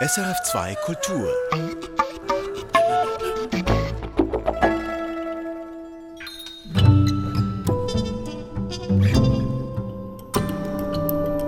[0.00, 1.28] SRF2 Kultur.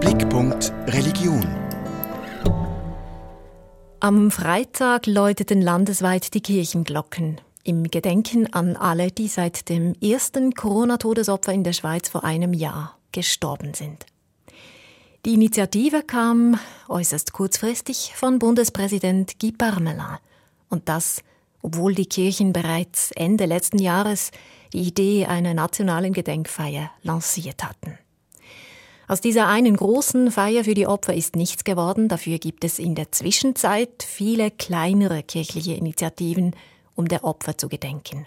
[0.01, 1.47] Blickpunkt Religion.
[4.01, 7.41] Am Freitag läuteten landesweit die Kirchenglocken.
[7.63, 12.99] Im Gedenken an alle, die seit dem ersten Corona-Todesopfer in der Schweiz vor einem Jahr
[13.13, 14.10] gestorben sind.
[15.27, 16.59] Die Initiative kam
[16.89, 20.17] äußerst kurzfristig von Bundespräsident Guy Parmelin.
[20.71, 21.23] Und das,
[21.61, 24.31] obwohl die Kirchen bereits Ende letzten Jahres
[24.73, 27.99] die Idee einer nationalen Gedenkfeier lanciert hatten.
[29.09, 32.09] Aus dieser einen großen Feier für die Opfer ist nichts geworden.
[32.09, 36.57] Dafür gibt es in der Zwischenzeit viele kleinere kirchliche Initiativen,
[36.95, 38.27] um der Opfer zu gedenken.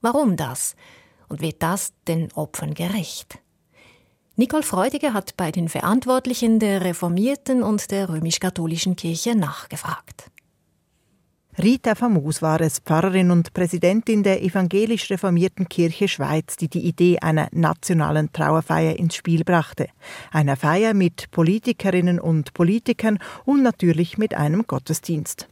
[0.00, 0.74] Warum das?
[1.28, 3.38] Und wird das den Opfern gerecht?
[4.36, 10.28] Nicole Freudiger hat bei den Verantwortlichen der reformierten und der römisch-katholischen Kirche nachgefragt.
[11.56, 17.20] Rita Famos war es, Pfarrerin und Präsidentin der evangelisch reformierten Kirche Schweiz, die die Idee
[17.20, 19.86] einer nationalen Trauerfeier ins Spiel brachte.
[20.32, 25.46] Einer Feier mit Politikerinnen und Politikern und natürlich mit einem Gottesdienst.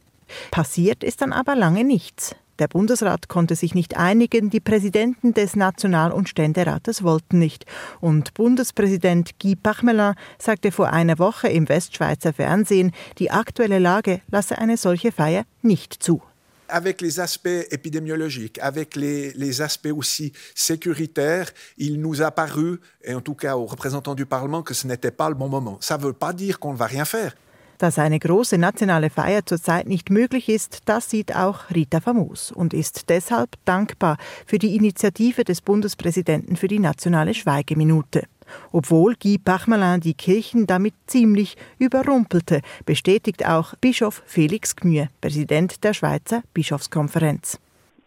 [0.51, 2.35] Passiert ist dann aber lange nichts.
[2.59, 7.65] Der Bundesrat konnte sich nicht einigen, die Präsidenten des National- und Ständerates wollten nicht.
[7.99, 14.57] Und Bundespräsident Guy Pachmelin sagte vor einer Woche im Westschweizer Fernsehen, die aktuelle Lage lasse
[14.59, 16.21] eine solche Feier nicht zu
[16.69, 23.13] avec les aspects épidémiologiques, avec les, les, aspects aussi sécuritaires, il nous a paru, et
[23.13, 25.77] en tout cas aux représentants du Parlement, que ce n'était pas le bon moment.
[25.81, 27.35] Ça ne veut pas dire qu'on ne va rien faire.
[27.83, 32.73] Dass eine große nationale Feier zurzeit nicht möglich ist, das sieht auch Rita Famos und
[32.73, 34.15] ist deshalb dankbar
[34.47, 38.23] für die Initiative des Bundespräsidenten für die nationale Schweigeminute.
[38.71, 45.93] Obwohl Guy Pachmelin die Kirchen damit ziemlich überrumpelte, bestätigt auch Bischof Felix Gmür, Präsident der
[45.93, 47.59] Schweizer Bischofskonferenz.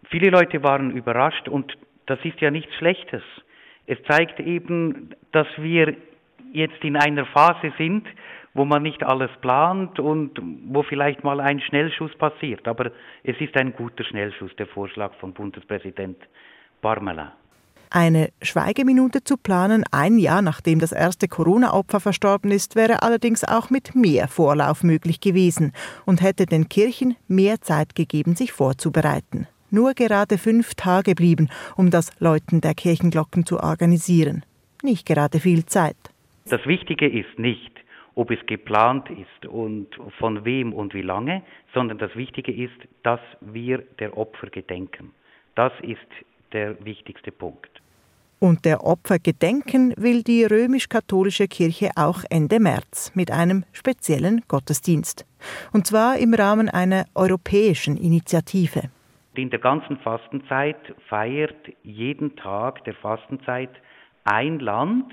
[0.08, 3.22] Viele Leute waren überrascht und das ist ja nichts Schlechtes.
[3.86, 5.94] Es zeigt eben, dass wir
[6.54, 8.06] jetzt in einer Phase sind,
[8.56, 12.66] wo man nicht alles plant und wo vielleicht mal ein Schnellschuss passiert.
[12.66, 12.90] Aber
[13.22, 16.16] es ist ein guter Schnellschuss, der Vorschlag von Bundespräsident
[16.80, 17.28] Parmelin.
[17.90, 23.70] Eine Schweigeminute zu planen, ein Jahr nachdem das erste Corona-Opfer verstorben ist, wäre allerdings auch
[23.70, 25.72] mit mehr Vorlauf möglich gewesen
[26.04, 29.46] und hätte den Kirchen mehr Zeit gegeben, sich vorzubereiten.
[29.70, 34.44] Nur gerade fünf Tage blieben, um das Läuten der Kirchenglocken zu organisieren.
[34.82, 35.96] Nicht gerade viel Zeit.
[36.48, 37.72] Das Wichtige ist nicht,
[38.16, 39.88] ob es geplant ist und
[40.18, 45.12] von wem und wie lange, sondern das Wichtige ist, dass wir der Opfer gedenken.
[45.54, 46.08] Das ist
[46.52, 47.70] der wichtigste Punkt.
[48.38, 55.26] Und der Opfer gedenken will die römisch-katholische Kirche auch Ende März mit einem speziellen Gottesdienst.
[55.72, 58.90] Und zwar im Rahmen einer europäischen Initiative.
[59.34, 60.76] In der ganzen Fastenzeit
[61.08, 63.70] feiert jeden Tag der Fastenzeit
[64.24, 65.12] ein Land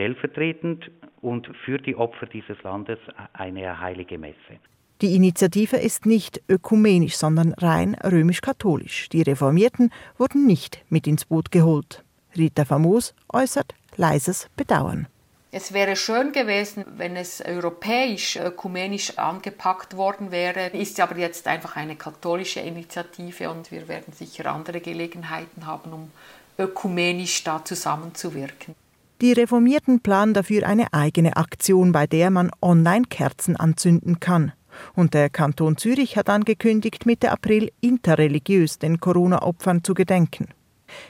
[0.00, 0.90] stellvertretend
[1.20, 2.98] und für die Opfer dieses Landes
[3.34, 4.58] eine heilige Messe.
[5.02, 9.10] Die Initiative ist nicht ökumenisch, sondern rein römisch-katholisch.
[9.10, 12.02] Die Reformierten wurden nicht mit ins Boot geholt.
[12.36, 15.06] Rita Famos äußert leises Bedauern.
[15.52, 20.68] Es wäre schön gewesen, wenn es europäisch, ökumenisch angepackt worden wäre.
[20.68, 26.10] Ist aber jetzt einfach eine katholische Initiative und wir werden sicher andere Gelegenheiten haben, um
[26.56, 28.74] ökumenisch da zusammenzuwirken.
[29.20, 34.52] Die Reformierten planen dafür eine eigene Aktion, bei der man online Kerzen anzünden kann.
[34.94, 40.48] Und der Kanton Zürich hat angekündigt, Mitte April interreligiös den Corona-Opfern zu gedenken.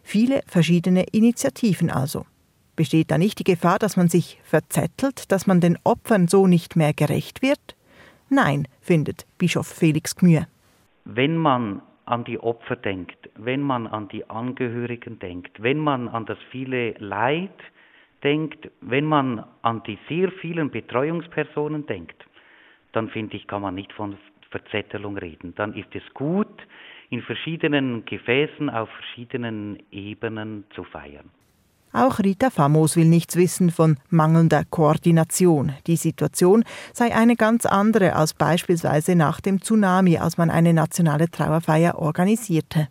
[0.02, 2.26] Viele verschiedene Initiativen also.
[2.74, 6.74] Besteht da nicht die Gefahr, dass man sich verzettelt, dass man den Opfern so nicht
[6.74, 7.76] mehr gerecht wird?
[8.28, 10.46] Nein, findet Bischof Felix Gmür.
[11.04, 16.26] Wenn man an die Opfer denkt, wenn man an die Angehörigen denkt, wenn man an
[16.26, 17.52] das viele Leid,
[18.22, 22.24] denkt, wenn man an die sehr vielen Betreuungspersonen denkt,
[22.92, 24.16] dann finde ich, kann man nicht von
[24.50, 25.54] Verzettelung reden.
[25.54, 26.66] Dann ist es gut,
[27.08, 31.30] in verschiedenen Gefäßen auf verschiedenen Ebenen zu feiern.
[31.92, 35.72] Auch Rita Famos will nichts wissen von mangelnder Koordination.
[35.88, 36.62] Die Situation
[36.92, 42.88] sei eine ganz andere als beispielsweise nach dem Tsunami, als man eine nationale Trauerfeier organisierte.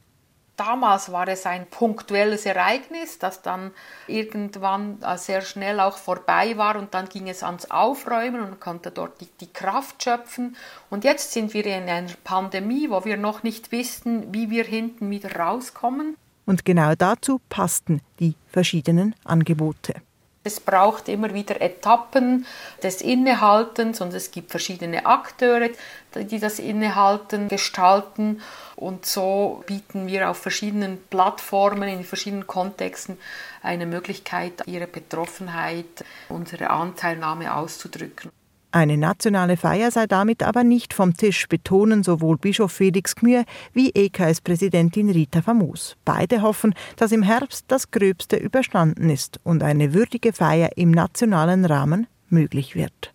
[0.59, 3.71] Damals war es ein punktuelles Ereignis, das dann
[4.07, 8.91] irgendwann äh, sehr schnell auch vorbei war und dann ging es ans Aufräumen und konnte
[8.91, 10.57] dort die, die, Kraft schöpfen.
[10.89, 15.09] Und jetzt sind wir in einer Pandemie, wo wir noch nicht wissen, wie wir hinten
[15.09, 16.17] wieder rauskommen.
[16.45, 19.93] Und genau dazu passten die verschiedenen Angebote.
[20.43, 22.45] Es braucht immer wieder Etappen
[22.81, 25.69] des Innehaltens und es gibt verschiedene Akteure,
[26.15, 28.41] die das Innehalten gestalten.
[28.77, 33.17] Und so bieten wir auf verschiedenen Plattformen, in verschiedenen Kontexten
[33.61, 38.31] eine Möglichkeit, ihre Betroffenheit, unsere Anteilnahme auszudrücken.
[38.71, 43.43] Eine nationale Feier sei damit aber nicht vom Tisch, betonen sowohl Bischof Felix Gmür
[43.73, 45.97] wie EKS-Präsidentin Rita Famus.
[46.05, 51.65] Beide hoffen, dass im Herbst das Gröbste überstanden ist und eine würdige Feier im nationalen
[51.65, 53.13] Rahmen möglich wird.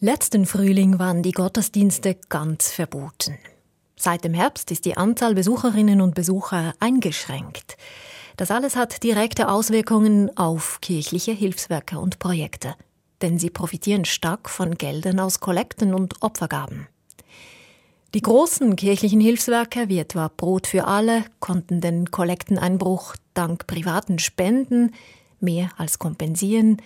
[0.00, 3.38] Letzten Frühling waren die Gottesdienste ganz verboten.
[3.96, 7.76] Seit dem Herbst ist die Anzahl Besucherinnen und Besucher eingeschränkt.
[8.36, 12.74] Das alles hat direkte Auswirkungen auf kirchliche Hilfswerke und Projekte,
[13.22, 16.88] denn sie profitieren stark von Geldern aus Kollekten und Opfergaben.
[18.14, 24.92] Die großen kirchlichen Hilfswerke, wie etwa Brot für alle, konnten den Kollekteneinbruch dank privaten Spenden
[25.40, 26.82] mehr als kompensieren.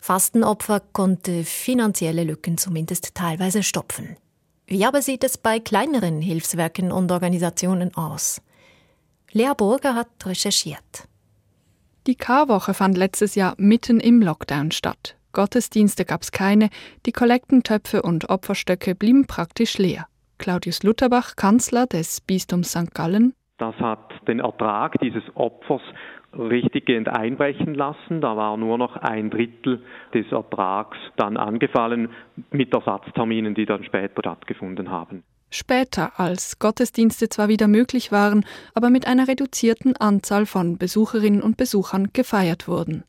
[0.00, 4.16] Fastenopfer konnte finanzielle Lücken zumindest teilweise stopfen.
[4.66, 8.40] Wie aber sieht es bei kleineren Hilfswerken und Organisationen aus?
[9.36, 11.08] Lea Burger hat recherchiert.
[12.06, 15.16] Die Karwoche fand letztes Jahr mitten im Lockdown statt.
[15.32, 16.70] Gottesdienste gab es keine,
[17.04, 20.06] die Kollektentöpfe und Opferstöcke blieben praktisch leer.
[20.38, 22.94] Claudius Lutherbach, Kanzler des Bistums St.
[22.94, 23.34] Gallen.
[23.58, 25.82] Das hat den Ertrag dieses Opfers
[26.32, 28.20] richtiggehend einbrechen lassen.
[28.20, 29.82] Da war nur noch ein Drittel
[30.14, 32.10] des Ertrags dann angefallen
[32.52, 38.90] mit Ersatzterminen, die dann später stattgefunden haben später, als Gottesdienste zwar wieder möglich waren, aber
[38.90, 43.04] mit einer reduzierten Anzahl von Besucherinnen und Besuchern gefeiert wurden.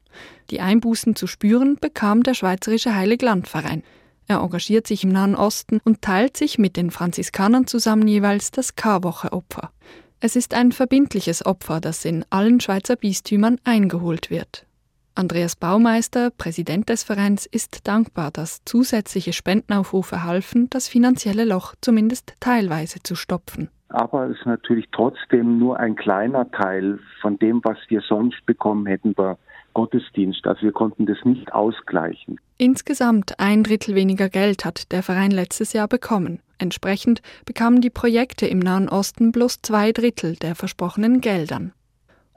[0.49, 3.83] Die Einbußen zu spüren bekam der Schweizerische Heiliglandverein.
[4.27, 8.75] Er engagiert sich im Nahen Osten und teilt sich mit den Franziskanern zusammen jeweils das
[8.75, 9.71] Karwoche-Opfer.
[10.19, 14.64] Es ist ein verbindliches Opfer, das in allen Schweizer Bistümern eingeholt wird.
[15.17, 22.33] Andreas Baumeister, Präsident des Vereins, ist dankbar, dass zusätzliche Spendenaufrufe halfen, das finanzielle Loch zumindest
[22.41, 23.69] teilweise zu stopfen.
[23.87, 28.85] Aber es ist natürlich trotzdem nur ein kleiner Teil von dem, was wir sonst bekommen
[28.87, 29.37] hätten bei
[29.73, 30.45] Gottesdienst.
[30.45, 32.37] Also wir konnten das nicht ausgleichen.
[32.57, 36.41] Insgesamt ein Drittel weniger Geld hat der Verein letztes Jahr bekommen.
[36.57, 41.73] Entsprechend bekamen die Projekte im Nahen Osten bloß zwei Drittel der versprochenen Geldern.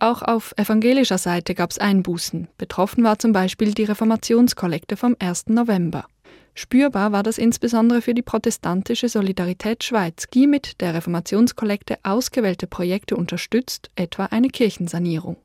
[0.01, 2.47] Auch auf evangelischer Seite gab es Einbußen.
[2.57, 5.49] Betroffen war zum Beispiel die Reformationskollekte vom 1.
[5.49, 6.07] November.
[6.55, 13.17] Spürbar war das insbesondere für die protestantische Solidarität Schweiz, die mit der Reformationskollekte ausgewählte Projekte
[13.17, 15.37] unterstützt, etwa eine Kirchensanierung.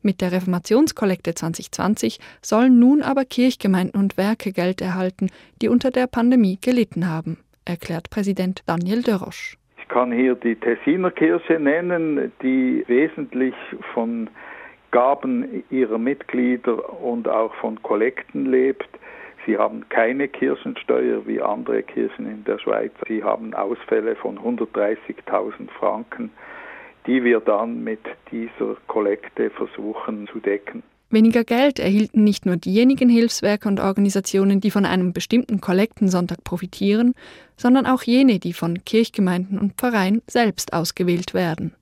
[0.00, 5.28] Mit der Reformationskollekte 2020 sollen nun aber Kirchgemeinden und Werke Geld erhalten,
[5.60, 9.58] die unter der Pandemie gelitten haben, erklärt Präsident Daniel Dörrosch.
[9.88, 13.54] Ich kann hier die Tessiner Kirche nennen, die wesentlich
[13.94, 14.28] von
[14.90, 18.86] Gaben ihrer Mitglieder und auch von Kollekten lebt.
[19.46, 22.92] Sie haben keine Kirchensteuer wie andere Kirchen in der Schweiz.
[23.08, 26.32] Sie haben Ausfälle von 130.000 Franken,
[27.06, 30.82] die wir dann mit dieser Kollekte versuchen zu decken.
[31.10, 37.14] Weniger Geld erhielten nicht nur diejenigen Hilfswerke und Organisationen, die von einem bestimmten Kollektensonntag profitieren,
[37.56, 41.72] sondern auch jene, die von Kirchgemeinden und Pfarreien selbst ausgewählt werden.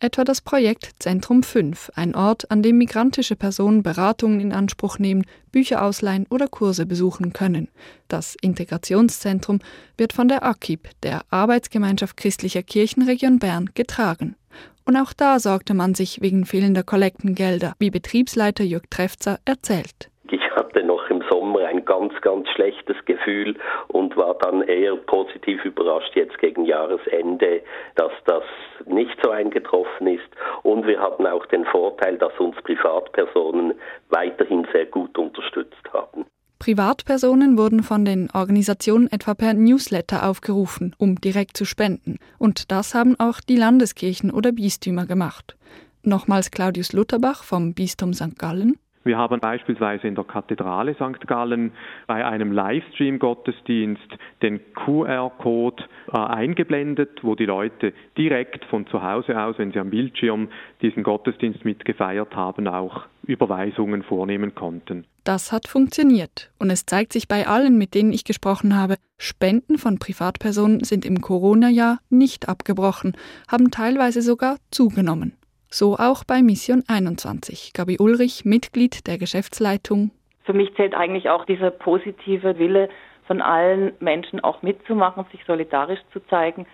[0.00, 5.24] Etwa das Projekt Zentrum 5, ein Ort, an dem migrantische Personen Beratungen in Anspruch nehmen,
[5.50, 7.68] Bücher ausleihen oder Kurse besuchen können.
[8.08, 9.60] Das Integrationszentrum
[9.96, 14.36] wird von der AKIP, der Arbeitsgemeinschaft christlicher Kirchenregion Bern, getragen.
[14.86, 20.10] Und auch da sorgte man sich wegen fehlender Kollektengelder, wie Betriebsleiter Jörg Trefzer erzählt.
[20.30, 23.56] Ich hatte noch im Sommer ein ganz, ganz schlechtes Gefühl
[23.88, 27.62] und war dann eher positiv überrascht jetzt gegen Jahresende,
[27.96, 28.44] dass das
[28.86, 30.28] nicht so eingetroffen ist.
[30.62, 33.74] Und wir hatten auch den Vorteil, dass uns Privatpersonen
[34.10, 36.26] weiterhin sehr gut unterstützt haben.
[36.64, 42.16] Privatpersonen wurden von den Organisationen etwa per Newsletter aufgerufen, um direkt zu spenden.
[42.38, 45.58] Und das haben auch die Landeskirchen oder Bistümer gemacht.
[46.04, 48.38] Nochmals Claudius Lutherbach vom Bistum St.
[48.38, 48.78] Gallen.
[49.04, 51.26] Wir haben beispielsweise in der Kathedrale St.
[51.26, 51.72] Gallen
[52.06, 54.00] bei einem Livestream-Gottesdienst
[54.40, 59.90] den QR-Code äh, eingeblendet, wo die Leute direkt von zu Hause aus, wenn sie am
[59.90, 60.48] Bildschirm
[60.80, 65.04] diesen Gottesdienst mitgefeiert haben, auch Überweisungen vornehmen konnten.
[65.24, 66.50] Das hat funktioniert.
[66.58, 71.04] Und es zeigt sich bei allen, mit denen ich gesprochen habe, Spenden von Privatpersonen sind
[71.04, 73.16] im Corona-Jahr nicht abgebrochen,
[73.48, 75.34] haben teilweise sogar zugenommen.
[75.76, 77.72] So auch bei Mission 21.
[77.74, 80.12] Gabi Ulrich, Mitglied der Geschäftsleitung.
[80.44, 82.88] Für mich zählt eigentlich auch dieser positive Wille
[83.26, 86.66] von allen Menschen auch mitzumachen, sich solidarisch zu zeigen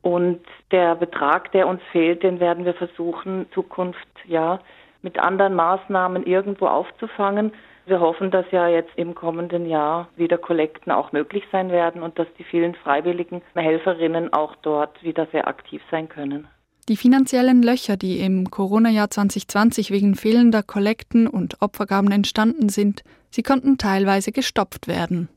[0.00, 4.60] Und der Betrag, der uns fehlt, den werden wir versuchen, Zukunft ja
[5.02, 7.50] mit anderen Maßnahmen irgendwo aufzufangen.
[7.86, 12.16] Wir hoffen, dass ja jetzt im kommenden Jahr wieder Kollekten auch möglich sein werden und
[12.16, 16.46] dass die vielen freiwilligen Helferinnen auch dort wieder sehr aktiv sein können.
[16.88, 23.42] Die finanziellen Löcher, die im Corona-Jahr 2020 wegen fehlender Kollekten und Opfergaben entstanden sind, sie
[23.42, 25.28] konnten teilweise gestopft werden.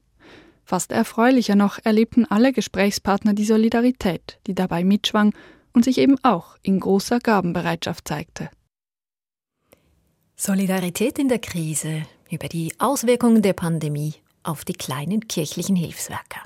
[0.64, 5.34] Fast erfreulicher noch erlebten alle Gesprächspartner die Solidarität, die dabei mitschwang
[5.74, 8.52] und sich eben auch in großer Gabenbereitschaft zeigte.
[10.36, 14.14] Solidarität in der Krise über die Auswirkungen der Pandemie
[14.44, 16.42] auf die kleinen kirchlichen Hilfswerke.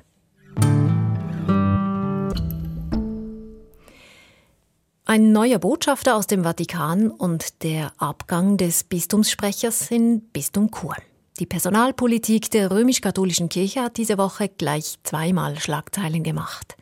[5.06, 10.96] Ein neuer Botschafter aus dem Vatikan und der Abgang des Bistumssprechers in Bistum Chur.
[11.40, 16.78] Die Personalpolitik der römisch-katholischen Kirche hat diese Woche gleich zweimal Schlagzeilen gemacht.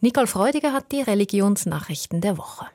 [0.00, 2.66] Nicole Freudiger hat die Religionsnachrichten der Woche.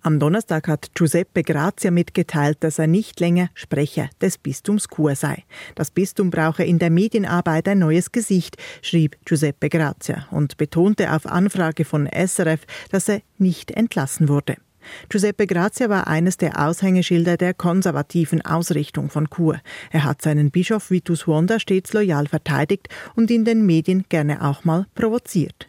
[0.00, 5.44] Am Donnerstag hat Giuseppe Grazia mitgeteilt, dass er nicht länger Sprecher des Bistums Chur sei.
[5.74, 11.26] Das Bistum brauche in der Medienarbeit ein neues Gesicht, schrieb Giuseppe Grazia und betonte auf
[11.26, 14.56] Anfrage von SRF, dass er nicht entlassen wurde.
[15.08, 19.60] Giuseppe Grazia war eines der Aushängeschilder der konservativen Ausrichtung von Chur.
[19.90, 24.64] Er hat seinen Bischof Vitus Wanda stets loyal verteidigt und in den Medien gerne auch
[24.64, 25.68] mal provoziert.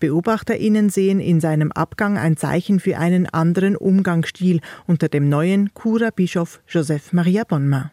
[0.00, 6.60] BeobachterInnen sehen in seinem Abgang ein Zeichen für einen anderen Umgangsstil unter dem neuen Kura-Bischof
[6.68, 7.90] Joseph Maria Bonma.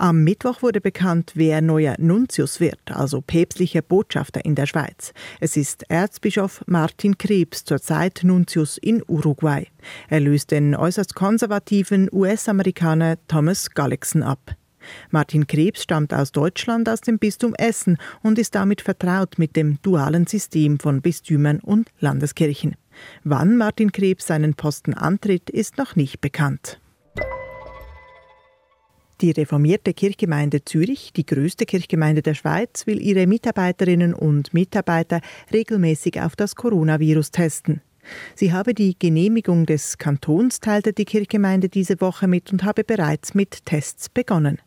[0.00, 5.12] Am Mittwoch wurde bekannt, wer neuer Nuntius wird, also päpstlicher Botschafter in der Schweiz.
[5.40, 9.66] Es ist Erzbischof Martin Krebs, zurzeit Nuntius in Uruguay.
[10.08, 14.54] Er löst den äußerst konservativen US-Amerikaner Thomas Gullickson ab.
[15.10, 19.80] Martin Krebs stammt aus Deutschland, aus dem Bistum Essen und ist damit vertraut mit dem
[19.82, 22.76] dualen System von Bistümern und Landeskirchen.
[23.24, 26.80] Wann Martin Krebs seinen Posten antritt, ist noch nicht bekannt.
[29.20, 35.20] Die reformierte Kirchgemeinde Zürich, die größte Kirchgemeinde der Schweiz, will ihre Mitarbeiterinnen und Mitarbeiter
[35.52, 37.80] regelmäßig auf das Coronavirus testen.
[38.36, 43.34] Sie habe die Genehmigung des Kantons, teilte die Kirchgemeinde diese Woche mit und habe bereits
[43.34, 44.58] mit Tests begonnen.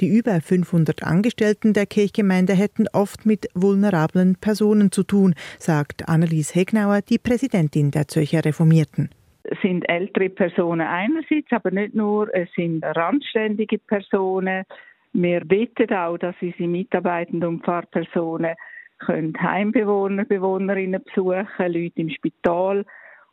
[0.00, 6.54] Die über 500 Angestellten der Kirchgemeinde hätten oft mit vulnerablen Personen zu tun, sagt Annelies
[6.54, 9.10] Hegnauer, die Präsidentin der Zürcher Reformierten.
[9.42, 14.64] Es sind ältere Personen einerseits, aber nicht nur, es sind randständige Personen.
[15.12, 18.54] Wir bitten auch, dass unsere Mitarbeitenden und Pfarrpersonen
[18.98, 22.84] können Heimbewohner, Bewohnerinnen besuchen, Leute im Spital